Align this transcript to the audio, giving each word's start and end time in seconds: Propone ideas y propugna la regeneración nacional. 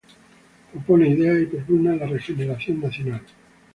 Propone 0.71 1.07
ideas 1.09 1.39
y 1.43 1.45
propugna 1.45 1.95
la 1.95 2.07
regeneración 2.07 2.81
nacional. 2.81 3.21